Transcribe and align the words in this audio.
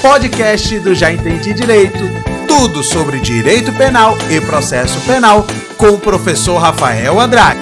podcast 0.00 0.78
do 0.80 0.94
Já 0.94 1.12
Entendi 1.12 1.52
Direito. 1.52 1.98
Tudo 2.48 2.82
sobre 2.82 3.20
direito 3.20 3.70
penal 3.74 4.16
e 4.30 4.40
processo 4.40 4.98
penal 5.02 5.46
com 5.76 5.88
o 5.90 5.98
professor 5.98 6.56
Rafael 6.58 7.20
Andrade. 7.20 7.60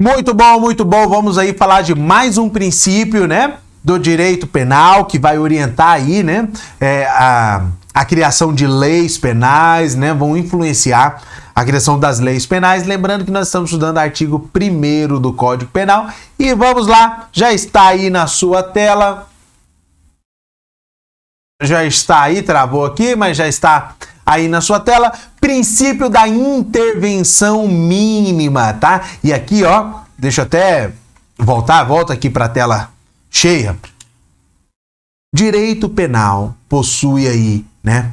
Muito 0.00 0.34
bom, 0.34 0.58
muito 0.58 0.84
bom. 0.84 1.08
Vamos 1.08 1.38
aí 1.38 1.52
falar 1.52 1.82
de 1.82 1.94
mais 1.94 2.36
um 2.36 2.48
princípio, 2.48 3.28
né? 3.28 3.54
Do 3.82 3.96
direito 3.96 4.46
penal 4.46 5.04
que 5.04 5.20
vai 5.20 5.38
orientar 5.38 5.92
aí, 5.92 6.24
né? 6.24 6.48
É, 6.80 7.06
a, 7.06 7.62
a 7.94 8.04
criação 8.04 8.52
de 8.52 8.66
leis 8.66 9.16
penais, 9.16 9.94
né? 9.94 10.12
Vão 10.12 10.36
influenciar 10.36 11.22
a 11.54 11.64
criação 11.64 11.96
das 11.96 12.18
leis 12.18 12.44
penais. 12.44 12.84
Lembrando 12.84 13.24
que 13.24 13.30
nós 13.30 13.46
estamos 13.46 13.70
estudando 13.70 13.98
o 13.98 14.00
artigo 14.00 14.50
1 14.52 15.20
do 15.20 15.32
Código 15.32 15.70
Penal. 15.70 16.08
E 16.36 16.52
vamos 16.54 16.88
lá, 16.88 17.28
já 17.32 17.52
está 17.52 17.86
aí 17.86 18.10
na 18.10 18.26
sua 18.26 18.64
tela. 18.64 19.31
Já 21.62 21.84
está 21.84 22.22
aí, 22.22 22.42
travou 22.42 22.84
aqui, 22.84 23.14
mas 23.16 23.36
já 23.36 23.46
está 23.48 23.94
aí 24.24 24.48
na 24.48 24.60
sua 24.60 24.80
tela. 24.80 25.12
Princípio 25.40 26.08
da 26.08 26.26
intervenção 26.26 27.68
mínima, 27.68 28.72
tá? 28.74 29.02
E 29.22 29.32
aqui, 29.32 29.64
ó, 29.64 30.00
deixa 30.18 30.42
eu 30.42 30.44
até 30.44 30.92
voltar, 31.38 31.84
volta 31.84 32.12
aqui 32.12 32.28
para 32.28 32.46
a 32.46 32.48
tela 32.48 32.90
cheia. 33.30 33.76
Direito 35.34 35.88
penal 35.88 36.54
possui 36.68 37.26
aí, 37.26 37.64
né? 37.82 38.12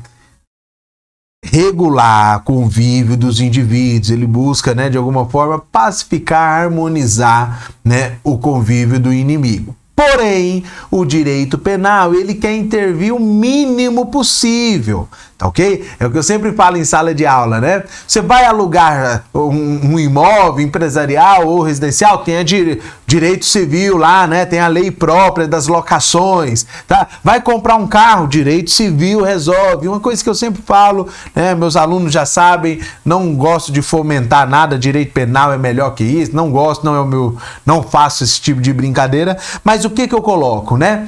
regular 1.44 2.44
convívio 2.44 3.16
dos 3.16 3.40
indivíduos, 3.40 4.12
ele 4.12 4.28
busca, 4.28 4.76
né, 4.76 4.90
de 4.90 4.98
alguma 4.98 5.28
forma 5.28 5.60
pacificar, 5.60 6.64
harmonizar, 6.64 7.72
né, 7.84 8.18
o 8.24 8.38
convívio 8.38 9.00
do 9.00 9.14
inimigo. 9.14 9.76
Porém, 10.00 10.64
o 10.90 11.04
direito 11.04 11.58
penal, 11.58 12.16
ele 12.16 12.34
quer 12.34 12.56
intervir 12.56 13.14
o 13.14 13.20
mínimo 13.20 14.06
possível, 14.06 15.10
tá 15.40 15.48
ok? 15.48 15.88
É 15.98 16.06
o 16.06 16.12
que 16.12 16.18
eu 16.18 16.24
sempre 16.24 16.52
falo 16.52 16.76
em 16.76 16.84
sala 16.84 17.16
de 17.16 17.26
aula, 17.26 17.62
né? 17.62 17.84
Você 18.06 18.22
vai 18.22 18.44
alugar 18.44 19.24
um, 19.34 19.94
um 19.94 20.00
imóvel 20.00 20.60
empresarial 20.60 21.48
ou 21.48 21.62
residencial, 21.62 22.18
tem 22.20 22.38
a 22.38 22.44
di 22.44 22.82
direito 23.08 23.46
civil 23.46 23.96
lá, 23.96 24.28
né? 24.28 24.46
Tem 24.46 24.60
a 24.60 24.68
lei 24.68 24.92
própria 24.92 25.48
das 25.48 25.68
locações, 25.68 26.66
tá? 26.86 27.08
Vai 27.24 27.42
comprar 27.42 27.78
um 27.78 27.88
carro, 27.88 28.28
direito 28.28 28.70
civil 28.70 29.24
resolve. 29.24 29.88
Uma 29.88 30.02
coisa 30.02 30.22
que 30.22 30.30
eu 30.30 30.36
sempre 30.36 30.62
falo, 30.62 31.08
né? 31.34 31.56
Meus 31.56 31.78
alunos 31.78 32.12
já 32.12 32.26
sabem, 32.26 32.82
não 33.06 33.34
gosto 33.34 33.72
de 33.72 33.82
fomentar 33.82 34.48
nada, 34.48 34.78
direito 34.78 35.14
penal 35.14 35.54
é 35.54 35.58
melhor 35.58 35.92
que 35.92 36.04
isso, 36.04 36.36
não 36.36 36.52
gosto, 36.52 36.86
não 36.86 36.96
é 36.96 37.00
o 37.00 37.06
meu, 37.06 37.38
não 37.66 37.82
faço 37.82 38.26
esse 38.26 38.42
tipo 38.42 38.60
de 38.60 38.74
brincadeira, 38.74 39.38
mas 39.64 39.86
o 39.86 39.90
que 39.90 40.06
que 40.06 40.14
eu 40.14 40.22
coloco, 40.22 40.76
né? 40.76 41.08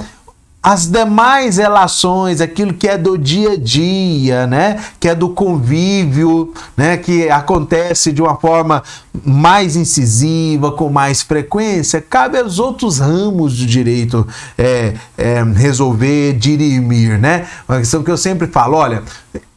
As 0.64 0.86
demais 0.86 1.58
relações, 1.58 2.40
aquilo 2.40 2.74
que 2.74 2.88
é 2.88 2.96
do 2.96 3.18
dia 3.18 3.54
a 3.54 3.58
dia, 3.58 4.46
né, 4.46 4.80
que 5.00 5.10
é 5.10 5.16
do 5.16 5.30
convívio, 5.30 6.54
né, 6.78 6.98
que 6.98 7.30
acontece 7.30 8.12
de 8.12 8.22
uma 8.22 8.36
forma 8.36 8.84
mais 9.26 9.76
incisiva, 9.76 10.72
com 10.72 10.90
mais 10.90 11.24
frequência, 11.24 12.00
cabe 12.00 12.38
aos 12.38 12.60
outros 12.60 13.00
ramos 13.00 13.58
do 13.58 13.66
direito 13.66 14.28
é, 14.56 14.94
é, 15.18 15.44
resolver, 15.44 16.34
dirimir, 16.34 17.20
né? 17.20 17.48
Uma 17.68 17.80
questão 17.80 18.04
que 18.04 18.12
eu 18.12 18.18
sempre 18.18 18.48
falo, 18.48 18.78
olha, 18.78 19.04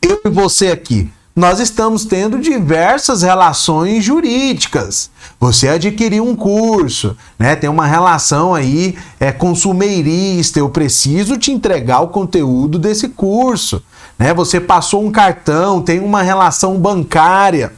eu 0.03 0.21
e 0.25 0.29
você 0.29 0.69
aqui, 0.69 1.11
nós 1.35 1.59
estamos 1.59 2.05
tendo 2.05 2.39
diversas 2.39 3.23
relações 3.23 4.05
jurídicas. 4.05 5.11
Você 5.41 5.69
adquiriu 5.69 6.25
um 6.25 6.37
curso, 6.37 7.17
né? 7.37 7.57
Tem 7.57 7.69
uma 7.69 7.87
relação 7.87 8.55
aí 8.55 8.97
é 9.19 9.33
consumeirista, 9.33 10.61
eu 10.61 10.69
preciso 10.69 11.37
te 11.37 11.51
entregar 11.51 12.01
o 12.01 12.09
conteúdo 12.09 12.79
desse 12.79 13.09
curso, 13.09 13.83
né? 14.17 14.33
Você 14.33 14.61
passou 14.61 15.05
um 15.05 15.11
cartão, 15.11 15.83
tem 15.83 15.99
uma 15.99 16.23
relação 16.23 16.79
bancária 16.79 17.73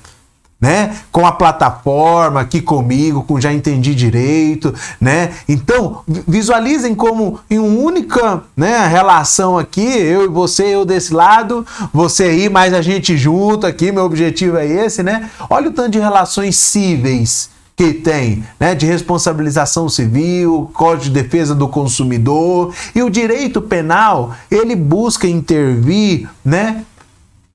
né? 0.61 0.97
Com 1.13 1.27
a 1.27 1.33
plataforma 1.33 2.41
aqui 2.41 2.61
comigo, 2.61 3.23
com 3.23 3.41
já 3.41 3.53
entendi 3.53 3.95
direito, 3.95 4.75
né? 5.01 5.33
Então, 5.49 6.01
visualizem 6.27 6.95
como 6.95 7.41
em 7.51 7.59
uma 7.59 7.77
única, 7.77 8.43
né, 8.57 8.87
relação 8.87 9.59
aqui, 9.59 9.87
eu 9.87 10.25
e 10.25 10.29
você, 10.29 10.75
eu 10.75 10.85
desse 10.85 11.13
lado, 11.13 11.67
você 11.93 12.25
aí, 12.25 12.49
mais 12.49 12.73
a 12.73 12.81
gente 12.81 13.17
junto 13.17 13.67
aqui, 13.67 13.93
meu 13.93 14.05
objetivo 14.05 14.57
é 14.57 14.67
esse, 14.67 15.03
né? 15.03 15.31
Olha 15.51 15.69
o 15.69 15.73
tanto 15.73 15.91
de 15.91 15.99
relações 15.99 16.57
cíveis 16.57 17.51
que 17.77 17.93
tem, 17.93 18.43
né, 18.59 18.75
de 18.75 18.87
responsabilização 18.87 19.87
civil, 19.87 20.71
Código 20.73 21.05
de 21.05 21.11
Defesa 21.11 21.55
do 21.55 21.69
Consumidor, 21.69 22.75
e 22.95 23.03
o 23.03 23.11
direito 23.11 23.61
penal, 23.61 24.35
ele 24.51 24.75
busca 24.75 25.29
intervir, 25.29 26.27
né, 26.43 26.83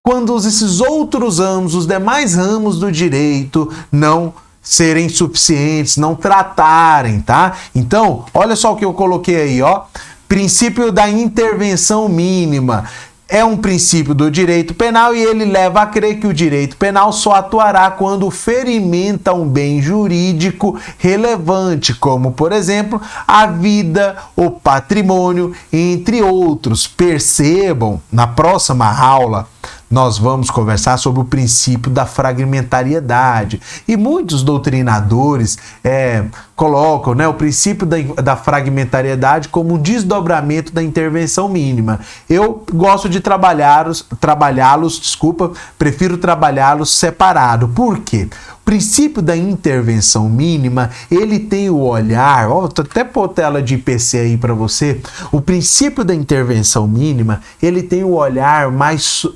quando 0.04 0.36
esses 0.36 0.82
outros 0.82 1.38
ramos, 1.38 1.76
os 1.76 1.86
demais 1.86 2.34
ramos 2.34 2.80
do 2.80 2.92
direito, 2.92 3.72
não 3.92 4.34
serem 4.60 5.08
suficientes, 5.08 5.98
não 5.98 6.16
tratarem, 6.16 7.22
tá? 7.22 7.54
Então, 7.76 8.26
olha 8.34 8.56
só 8.56 8.74
o 8.74 8.76
que 8.76 8.86
eu 8.86 8.94
coloquei 8.94 9.36
aí, 9.36 9.62
ó. 9.62 9.84
Princípio 10.28 10.92
da 10.92 11.08
intervenção 11.08 12.10
mínima 12.10 12.86
é 13.28 13.46
um 13.46 13.56
princípio 13.56 14.14
do 14.14 14.30
direito 14.30 14.74
penal 14.74 15.16
e 15.16 15.22
ele 15.22 15.46
leva 15.46 15.82
a 15.82 15.86
crer 15.86 16.20
que 16.20 16.28
o 16.28 16.34
direito 16.34 16.76
penal 16.78 17.14
só 17.14 17.34
atuará 17.34 17.90
quando 17.92 18.30
ferimenta 18.32 19.34
um 19.34 19.48
bem 19.48 19.82
jurídico 19.82 20.80
relevante, 20.98 21.94
como, 21.94 22.32
por 22.32 22.52
exemplo, 22.52 23.00
a 23.28 23.46
vida, 23.46 24.18
o 24.36 24.50
patrimônio, 24.50 25.56
entre 25.72 26.22
outros. 26.22 26.88
Percebam 26.88 28.02
na 28.12 28.28
próxima 28.28 28.92
aula 28.92 29.48
nós 29.92 30.18
vamos 30.18 30.50
conversar 30.50 30.98
sobre 30.98 31.22
o 31.22 31.26
princípio 31.26 31.92
da 31.92 32.06
fragmentariedade. 32.06 33.62
E 33.88 33.98
muitos 33.98 34.42
doutrinadores 34.42 35.58
é, 35.84 36.24
colocam 36.56 37.14
né, 37.14 37.28
o 37.28 37.34
princípio 37.34 37.86
da, 37.86 37.98
da 38.22 38.36
fragmentariedade 38.36 39.50
como 39.50 39.74
um 39.74 39.78
desdobramento 39.78 40.72
da 40.72 40.82
intervenção 40.82 41.50
mínima. 41.50 42.00
Eu 42.30 42.64
gosto 42.74 43.10
de 43.10 43.20
trabalhá-los, 43.20 44.06
trabalhá-los, 44.20 45.00
desculpa, 45.00 45.52
prefiro 45.78 46.18
trabalhá-los 46.18 46.90
separado. 46.90 47.68
Por 47.68 48.00
quê? 48.00 48.30
Princípio 48.72 49.22
da 49.22 49.36
intervenção 49.36 50.30
mínima, 50.30 50.92
ele 51.12 51.40
tem 51.40 51.70
o 51.70 51.80
olhar, 51.80 52.50
ó, 52.50 52.68
até 52.68 53.04
pôr 53.04 53.28
tela 53.28 53.62
de 53.62 53.76
IPC 53.76 54.18
aí 54.20 54.38
para 54.38 54.54
você. 54.54 55.02
O 55.30 55.42
princípio 55.42 56.06
da 56.06 56.16
intervenção 56.16 56.88
mínima, 56.88 57.42
ele 57.62 57.84
tem 57.84 58.06
o 58.06 58.14
olhar 58.14 58.72
mais 58.72 59.28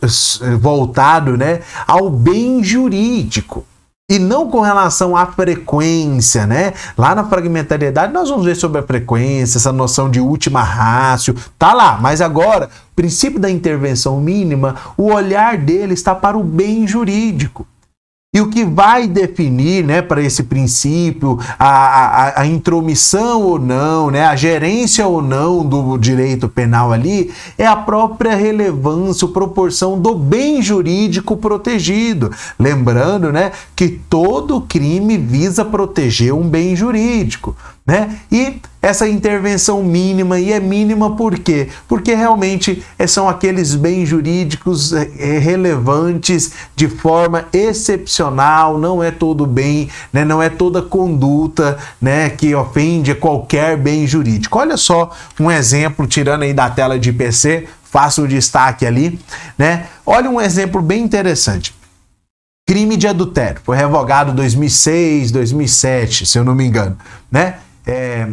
voltado, 0.62 1.36
né, 1.36 1.60
ao 1.86 2.10
bem 2.10 2.64
jurídico. 2.64 3.66
E 4.10 4.18
não 4.20 4.50
com 4.50 4.62
relação 4.62 5.18
à 5.18 5.26
frequência, 5.26 6.48
né? 6.48 6.72
Lá 6.98 7.14
na 7.14 7.26
fragmentariedade 7.26 8.14
nós 8.14 8.30
vamos 8.30 8.46
ver 8.46 8.56
sobre 8.56 8.80
a 8.80 8.84
frequência, 8.84 9.58
essa 9.58 9.74
noção 9.74 10.10
de 10.10 10.22
última 10.22 10.62
rácio, 10.62 11.36
tá 11.60 11.74
lá. 11.74 11.98
Mas 12.00 12.22
agora, 12.22 12.68
o 12.68 12.96
princípio 12.96 13.40
da 13.40 13.52
intervenção 13.52 14.22
mínima, 14.22 14.76
o 14.96 15.12
olhar 15.12 15.58
dele 15.58 15.94
está 15.94 16.16
para 16.16 16.38
o 16.38 16.44
bem 16.44 16.88
jurídico. 16.88 17.68
E 18.36 18.42
o 18.42 18.50
que 18.50 18.66
vai 18.66 19.08
definir, 19.08 19.82
né, 19.86 20.02
para 20.02 20.22
esse 20.22 20.44
princípio, 20.44 21.40
a, 21.58 21.70
a, 21.70 22.42
a, 22.42 22.46
intromissão 22.46 23.42
ou 23.44 23.58
não, 23.58 24.12
né, 24.12 24.26
a 24.26 24.36
gerência 24.36 25.08
ou 25.08 25.22
não 25.22 25.66
do 25.66 25.98
direito 25.98 26.50
penal 26.50 26.92
ali, 26.92 27.32
é 27.58 27.66
a 27.66 27.78
própria 27.78 28.36
relevância, 28.36 29.26
proporção 29.30 29.98
do 29.98 30.14
bem 30.14 30.62
jurídico 30.62 31.38
protegido. 31.38 32.30
Lembrando, 32.60 33.32
né, 33.32 33.54
que 33.74 33.88
todo 33.88 34.60
crime 34.60 35.18
visa 35.18 35.64
proteger 35.64 36.34
um 36.34 36.50
bem 36.50 36.76
jurídico 36.76 37.56
né? 37.86 38.18
E 38.32 38.60
essa 38.82 39.08
intervenção 39.08 39.84
mínima, 39.84 40.40
e 40.40 40.52
é 40.52 40.60
mínima 40.60 41.16
por 41.16 41.38
quê? 41.38 41.70
Porque 41.88 42.16
realmente 42.16 42.84
eh, 42.98 43.06
são 43.06 43.30
aqueles 43.30 43.76
bens 43.76 44.08
jurídicos 44.08 44.92
eh, 44.92 45.10
eh, 45.20 45.38
relevantes 45.38 46.52
de 46.76 46.88
forma 46.88 47.46
excepcional, 47.54 48.78
não 48.80 49.04
é 49.04 49.12
todo 49.12 49.46
bem, 49.46 49.90
né? 50.12 50.26
não 50.26 50.42
é 50.42 50.50
toda 50.50 50.82
conduta 50.82 51.78
né? 52.02 52.30
que 52.30 52.56
ofende 52.56 53.14
qualquer 53.14 53.78
bem 53.78 54.08
jurídico. 54.08 54.58
Olha 54.58 54.78
só 54.78 55.12
um 55.40 55.52
exemplo, 55.52 56.08
tirando 56.08 56.44
aí 56.44 56.54
da 56.54 56.70
tela 56.70 56.98
de 56.98 57.12
PC, 57.14 57.68
faço 57.84 58.24
o 58.24 58.28
destaque 58.28 58.86
ali, 58.86 59.20
né? 59.58 59.86
Olha 60.06 60.30
um 60.30 60.42
exemplo 60.42 60.82
bem 60.82 61.02
interessante. 61.02 61.74
Crime 62.68 62.98
de 62.98 63.08
adultério, 63.08 63.62
foi 63.64 63.78
revogado 63.78 64.34
2006, 64.34 65.32
2007, 65.32 66.26
se 66.26 66.38
eu 66.38 66.44
não 66.44 66.56
me 66.56 66.66
engano, 66.66 66.98
né? 67.32 67.56
É, 67.86 68.28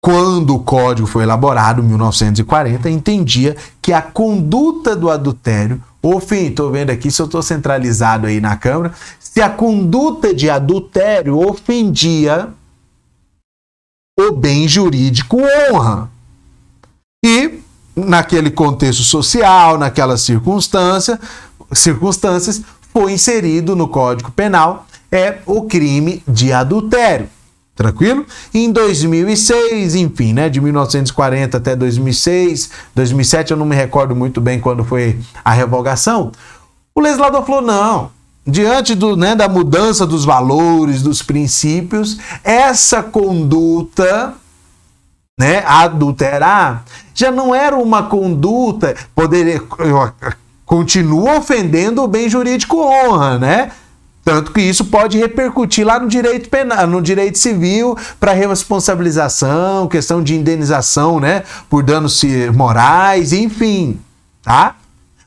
quando 0.00 0.54
o 0.54 0.60
código 0.60 1.06
foi 1.06 1.24
elaborado, 1.24 1.82
em 1.82 1.84
1940, 1.86 2.88
entendia 2.88 3.56
que 3.82 3.92
a 3.92 4.00
conduta 4.00 4.94
do 4.94 5.10
adultério, 5.10 5.82
ofende, 6.02 6.50
estou 6.50 6.70
vendo 6.70 6.90
aqui 6.90 7.10
se 7.10 7.20
eu 7.20 7.26
estou 7.26 7.42
centralizado 7.42 8.26
aí 8.26 8.40
na 8.40 8.56
Câmara, 8.56 8.94
se 9.18 9.40
a 9.42 9.50
conduta 9.50 10.32
de 10.32 10.48
adultério 10.48 11.38
ofendia 11.38 12.48
o 14.18 14.32
bem 14.32 14.66
jurídico 14.66 15.38
honra. 15.72 16.10
que 17.24 17.60
naquele 17.94 18.50
contexto 18.50 19.02
social, 19.02 19.76
naquelas 19.76 20.22
circunstância, 20.22 21.18
circunstâncias, 21.72 22.62
foi 22.92 23.12
inserido 23.12 23.76
no 23.76 23.88
Código 23.88 24.30
Penal 24.30 24.86
é 25.10 25.38
o 25.46 25.62
crime 25.62 26.22
de 26.26 26.52
adultério. 26.52 27.28
Tranquilo? 27.78 28.26
Em 28.52 28.72
2006, 28.72 29.94
enfim, 29.94 30.32
né, 30.32 30.48
de 30.48 30.60
1940 30.60 31.58
até 31.58 31.76
2006, 31.76 32.70
2007 32.92 33.52
eu 33.52 33.56
não 33.56 33.64
me 33.64 33.76
recordo 33.76 34.16
muito 34.16 34.40
bem 34.40 34.58
quando 34.58 34.82
foi 34.82 35.16
a 35.44 35.52
revogação, 35.52 36.32
o 36.92 37.00
legislador 37.00 37.46
falou: 37.46 37.62
não, 37.62 38.10
diante 38.44 38.96
do, 38.96 39.16
né, 39.16 39.36
da 39.36 39.48
mudança 39.48 40.04
dos 40.04 40.24
valores, 40.24 41.02
dos 41.02 41.22
princípios, 41.22 42.18
essa 42.42 43.00
conduta, 43.00 44.34
né, 45.38 45.62
adulterar, 45.64 46.82
já 47.14 47.30
não 47.30 47.54
era 47.54 47.76
uma 47.76 48.02
conduta, 48.02 48.96
poderia, 49.14 49.62
continua 50.66 51.38
ofendendo 51.38 52.02
o 52.02 52.08
bem 52.08 52.28
jurídico 52.28 52.76
honra, 52.76 53.38
né? 53.38 53.70
Tanto 54.28 54.52
que 54.52 54.60
isso 54.60 54.84
pode 54.84 55.16
repercutir 55.16 55.86
lá 55.86 55.98
no 55.98 56.06
direito 56.06 56.50
penal, 56.50 56.86
no 56.86 57.00
direito 57.00 57.38
civil, 57.38 57.96
para 58.20 58.34
responsabilização, 58.34 59.88
questão 59.88 60.22
de 60.22 60.36
indenização, 60.36 61.18
né, 61.18 61.44
por 61.70 61.82
danos 61.82 62.22
morais, 62.54 63.32
enfim, 63.32 63.98
tá? 64.42 64.76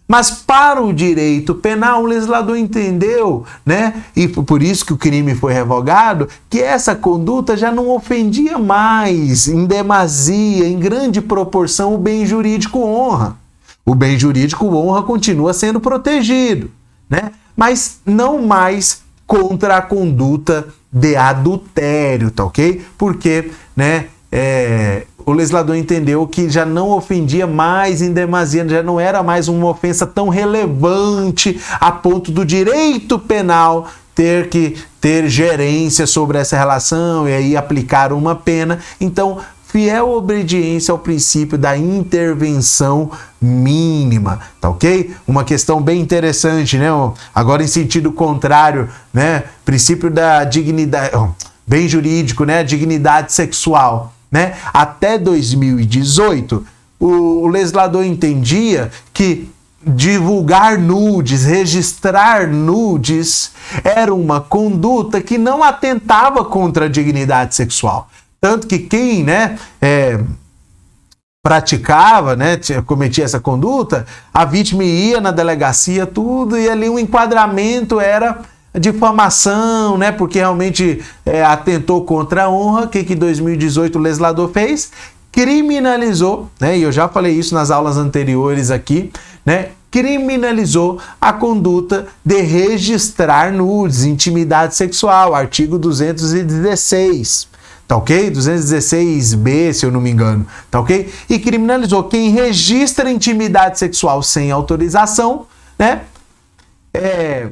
Mas 0.08 0.30
para 0.30 0.80
o 0.84 0.94
direito 0.94 1.56
penal, 1.56 2.04
o 2.04 2.06
legislador 2.06 2.56
entendeu, 2.56 3.44
né? 3.66 4.04
E 4.16 4.28
por 4.28 4.62
isso 4.62 4.86
que 4.86 4.94
o 4.94 4.98
crime 4.98 5.34
foi 5.34 5.52
revogado, 5.52 6.30
que 6.48 6.60
essa 6.60 6.94
conduta 6.94 7.58
já 7.58 7.72
não 7.72 7.90
ofendia 7.90 8.60
mais, 8.60 9.48
em 9.48 9.66
demasia, 9.66 10.68
em 10.68 10.78
grande 10.78 11.20
proporção, 11.22 11.96
o 11.96 11.98
bem 11.98 12.24
jurídico 12.24 12.78
honra. 12.78 13.36
O 13.84 13.96
bem 13.96 14.20
jurídico 14.20 14.68
honra 14.68 15.02
continua 15.02 15.56
sendo 15.56 15.80
protegido, 15.80 16.70
né? 17.10 17.32
Mas 17.62 18.00
não 18.04 18.42
mais 18.42 19.04
contra 19.28 19.78
a 19.78 19.84
conduta 19.84 20.70
de 20.92 21.16
adultério, 21.16 22.32
tá 22.32 22.44
ok? 22.44 22.84
Porque, 22.98 23.52
né? 23.76 24.08
É, 24.32 25.06
o 25.24 25.32
legislador 25.32 25.76
entendeu 25.76 26.26
que 26.26 26.50
já 26.50 26.66
não 26.66 26.90
ofendia 26.90 27.46
mais 27.46 28.02
em 28.02 28.12
demasia, 28.12 28.68
já 28.68 28.82
não 28.82 29.00
era 29.00 29.22
mais 29.22 29.48
uma 29.48 29.68
ofensa 29.70 30.08
tão 30.08 30.28
relevante 30.28 31.62
a 31.80 31.92
ponto 31.92 32.32
do 32.32 32.44
direito 32.44 33.20
penal 33.20 33.88
ter 34.16 34.50
que 34.50 34.78
ter 35.00 35.30
gerência 35.30 36.08
sobre 36.08 36.40
essa 36.40 36.58
relação 36.58 37.30
e 37.30 37.34
aí 37.34 37.56
aplicar 37.56 38.12
uma 38.12 38.34
pena. 38.34 38.80
Então, 39.00 39.38
fiel 39.72 40.10
obediência 40.10 40.92
ao 40.92 41.00
princípio 41.00 41.58
da 41.58 41.78
intervenção 41.78 43.12
mínima, 43.42 44.40
tá 44.60 44.70
ok? 44.70 45.16
Uma 45.28 45.44
questão 45.44 45.82
bem 45.82 46.02
interessante, 46.02 46.78
né? 46.78 46.88
Agora 47.34 47.64
em 47.64 47.68
sentido 47.68 48.12
contrário, 48.12 48.90
né? 49.14 49.44
Princípio 49.64 50.10
da 50.10 50.44
dignidade, 50.44 51.12
bem 51.66 51.88
jurídico, 51.88 52.44
né? 52.44 52.64
Dignidade 52.64 53.32
sexual 53.34 54.14
né? 54.32 54.54
Até 54.74 55.18
2018, 55.18 56.66
o, 56.98 57.48
legislador 57.48 58.06
entendia 58.06 58.90
que 59.12 59.50
divulgar 59.86 60.78
nudes, 60.78 61.44
registrar 61.44 62.48
nudes, 62.48 63.52
era 63.84 64.14
uma 64.14 64.40
conduta 64.40 65.20
que 65.20 65.38
não 65.38 65.64
atentava 65.64 66.46
contra 66.46 66.86
a 66.86 66.90
dignidade 66.90 67.56
sexual. 67.56 68.08
Tanto 68.42 68.66
que 68.66 68.80
quem, 68.80 69.24
né, 69.24 69.60
é, 69.80 70.20
praticava, 71.44 72.36
né, 72.36 72.60
cometia 72.88 73.24
essa 73.24 73.40
conduta, 73.40 74.04
a 74.34 74.46
vítima 74.46 74.84
ia 74.84 75.22
na 75.22 75.30
delegacia, 75.30 76.08
tudo, 76.08 76.58
e 76.58 76.68
ali 76.68 76.90
o 76.90 76.98
enquadramento 76.98 78.00
era 78.00 78.40
difamação, 78.80 79.98
né? 79.98 80.12
Porque 80.12 80.40
realmente 80.40 81.04
é, 81.26 81.44
atentou 81.44 82.04
contra 82.04 82.46
a 82.46 82.50
honra. 82.50 82.88
Que 82.88 83.04
que 83.04 83.16
2018 83.16 84.00
o 84.00 84.02
legislador 84.02 84.50
fez? 84.52 84.92
Criminalizou, 85.32 86.50
né? 86.60 86.78
E 86.78 86.82
eu 86.82 86.92
já 86.92 87.08
falei 87.08 87.34
isso 87.34 87.54
nas 87.54 87.70
aulas 87.70 87.98
anteriores 87.98 88.72
aqui, 88.72 89.12
né? 89.46 89.70
Criminalizou 89.92 91.00
a 91.20 91.34
conduta 91.34 92.08
de 92.24 92.42
registrar 92.42 93.52
nudes, 93.52 94.06
intimidade 94.06 94.74
sexual, 94.74 95.36
artigo 95.36 95.78
216 95.78 97.51
tá 97.92 97.98
ok? 97.98 98.32
216b, 98.32 99.74
se 99.74 99.86
eu 99.86 99.92
não 99.92 100.00
me 100.00 100.10
engano, 100.10 100.48
tá 100.70 100.80
ok? 100.80 101.12
E 101.30 101.38
criminalizou 101.38 102.06
quem 102.06 102.30
registra 102.30 103.12
intimidade 103.12 103.78
sexual 103.78 104.24
sem 104.24 104.50
autorização, 104.50 105.46
né? 105.78 106.04
É, 106.94 107.50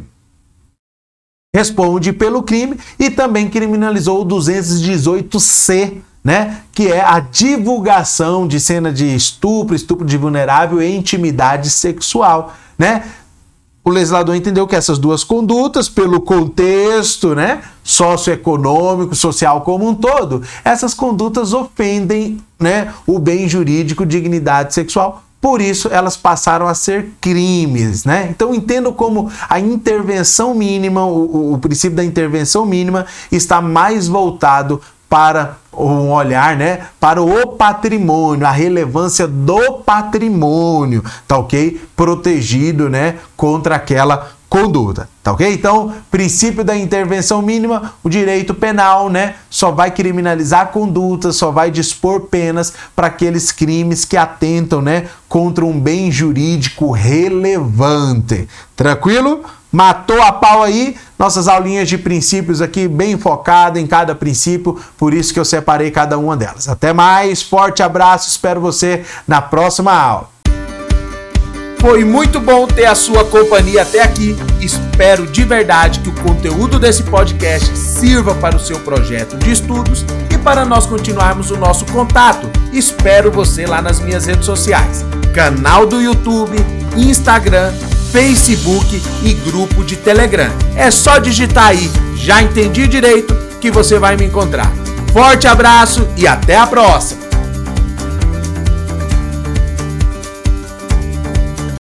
responde 1.53 2.13
pelo 2.13 2.41
crime 2.41 2.79
e 2.97 3.09
também 3.09 3.49
criminalizou 3.49 4.21
o 4.21 4.25
218C, 4.25 5.97
né, 6.23 6.61
que 6.71 6.87
é 6.87 7.01
a 7.01 7.19
divulgação 7.19 8.47
de 8.47 8.61
cena 8.61 8.93
de 8.93 9.13
estupro, 9.13 9.75
estupro 9.75 10.05
de 10.05 10.15
vulnerável 10.15 10.81
e 10.81 10.95
intimidade 10.95 11.69
sexual, 11.69 12.55
né? 12.77 13.03
O 13.83 13.89
legislador 13.89 14.35
entendeu 14.35 14.67
que 14.67 14.75
essas 14.75 14.99
duas 14.99 15.23
condutas, 15.23 15.87
pelo 15.87 16.21
contexto, 16.21 17.33
né, 17.33 17.61
socioeconômico, 17.83 19.15
social 19.15 19.61
como 19.61 19.87
um 19.87 19.95
todo, 19.95 20.43
essas 20.63 20.93
condutas 20.93 21.53
ofendem, 21.53 22.37
né, 22.59 22.93
o 23.07 23.17
bem 23.17 23.47
jurídico, 23.47 24.05
dignidade 24.05 24.73
sexual, 24.73 25.23
por 25.41 25.61
isso, 25.61 25.87
elas 25.89 26.17
passaram 26.17 26.67
a 26.67 26.73
ser 26.73 27.13
crimes, 27.21 28.03
né? 28.03 28.27
Então, 28.29 28.53
entendo 28.53 28.91
como 28.91 29.31
a 29.49 29.57
intervenção 29.57 30.53
mínima, 30.53 31.05
o, 31.05 31.53
o, 31.53 31.57
princípio 31.57 31.95
da 31.95 32.03
intervenção 32.03 32.65
mínima, 32.65 33.05
está 33.31 33.61
mais 33.61 34.09
voltado 34.09 34.81
para 35.09 35.57
um 35.73 36.11
olhar, 36.11 36.55
né, 36.55 36.87
para 36.99 37.21
o 37.21 37.47
patrimônio, 37.47 38.45
a 38.45 38.51
relevância 38.51 39.27
do 39.27 39.79
patrimônio, 39.79 41.03
tá 41.27 41.37
ok? 41.37 41.81
Protegido, 41.95 42.89
né, 42.89 43.15
contra 43.35 43.75
aquela 43.75 44.29
conduta, 44.49 45.07
tá 45.23 45.31
ok? 45.31 45.51
Então, 45.53 45.93
princípio 46.09 46.63
da 46.63 46.75
intervenção 46.75 47.41
mínima, 47.41 47.93
o 48.03 48.09
direito 48.09 48.53
penal, 48.53 49.09
né, 49.09 49.35
só 49.49 49.71
vai 49.71 49.91
criminalizar 49.91 50.61
a 50.61 50.65
conduta, 50.65 51.31
só 51.31 51.51
vai 51.51 51.71
dispor 51.71 52.21
penas 52.21 52.73
para 52.95 53.07
aqueles 53.07 53.51
crimes 53.51 54.05
que 54.05 54.17
atentam, 54.17 54.81
né, 54.81 55.07
contra 55.27 55.65
um 55.65 55.79
bem 55.79 56.11
jurídico 56.11 56.91
relevante. 56.91 58.47
Tranquilo? 58.75 59.43
Matou 59.71 60.19
a 60.21 60.31
pau 60.31 60.63
aí? 60.63 60.95
Nossas 61.19 61.49
aulinhas 61.49 61.89
de 61.89 61.97
princípios 61.97 62.61
aqui 62.61 62.87
bem 62.87 63.17
focada 63.17 63.77
em 63.77 63.85
cada 63.85 64.15
princípio, 64.15 64.79
por 64.97 65.13
isso 65.13 65.33
que 65.33 65.39
eu 65.39 65.43
separei 65.43 65.91
cada 65.91 66.17
uma 66.17 66.37
delas. 66.37 66.69
Até 66.69 66.93
mais, 66.93 67.41
forte 67.41 67.83
abraço, 67.83 68.29
espero 68.29 68.61
você 68.61 69.03
na 69.27 69.41
próxima 69.41 69.91
aula. 69.91 70.29
Foi 71.81 72.05
muito 72.05 72.39
bom 72.39 72.65
ter 72.67 72.85
a 72.85 72.95
sua 72.95 73.25
companhia 73.25 73.81
até 73.81 74.01
aqui. 74.01 74.33
Espero 74.61 75.27
de 75.27 75.43
verdade 75.43 75.99
que 75.99 76.09
o 76.09 76.15
conteúdo 76.23 76.79
desse 76.79 77.03
podcast 77.03 77.77
sirva 77.77 78.33
para 78.35 78.55
o 78.55 78.59
seu 78.59 78.79
projeto 78.79 79.37
de 79.37 79.51
estudos 79.51 80.05
e 80.33 80.37
para 80.37 80.63
nós 80.63 80.85
continuarmos 80.85 81.51
o 81.51 81.57
nosso 81.57 81.85
contato. 81.87 82.49
Espero 82.71 83.29
você 83.29 83.65
lá 83.65 83.81
nas 83.81 83.99
minhas 83.99 84.25
redes 84.25 84.45
sociais: 84.45 85.05
canal 85.33 85.85
do 85.85 86.01
YouTube, 86.01 86.57
Instagram, 86.95 87.73
Facebook 88.11 89.01
e 89.23 89.33
grupo 89.33 89.83
de 89.83 89.95
Telegram. 89.95 90.51
É 90.75 90.89
só 90.91 91.17
digitar 91.19 91.67
aí, 91.67 91.89
já 92.15 92.41
entendi 92.41 92.87
direito, 92.87 93.35
que 93.61 93.69
você 93.71 93.99
vai 93.99 94.15
me 94.15 94.25
encontrar. 94.25 94.71
Forte 95.13 95.47
abraço 95.47 96.07
e 96.17 96.27
até 96.27 96.57
a 96.57 96.67
próxima! 96.67 97.28